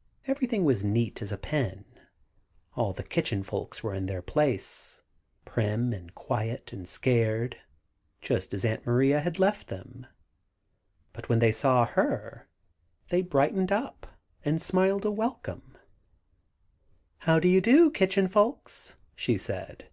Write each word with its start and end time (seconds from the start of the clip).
"]Everything 0.26 0.64
was 0.64 0.78
as 0.78 0.84
neat 0.84 1.20
as 1.20 1.30
a 1.30 1.36
pin. 1.36 1.84
All 2.74 2.94
the 2.94 3.02
Kitchen 3.02 3.42
Folks 3.42 3.82
were 3.82 3.92
in 3.92 4.06
their 4.06 4.22
places, 4.22 5.02
prim, 5.44 5.92
and 5.92 6.14
quiet, 6.14 6.72
and 6.72 6.88
scared, 6.88 7.58
just 8.22 8.54
as 8.54 8.64
Aunt 8.64 8.86
Maria 8.86 9.20
had 9.20 9.38
left 9.38 9.68
them, 9.68 10.06
but 11.12 11.28
when 11.28 11.40
they 11.40 11.52
saw 11.52 11.84
her 11.84 12.48
they 13.10 13.20
brightened 13.20 13.70
up, 13.70 14.06
and 14.42 14.62
smiled 14.62 15.04
a 15.04 15.10
welcome. 15.10 15.76
"How 17.18 17.38
do 17.38 17.46
you 17.46 17.60
do, 17.60 17.90
Kitchen 17.90 18.26
Folks?" 18.26 18.96
she 19.14 19.36
said. 19.36 19.90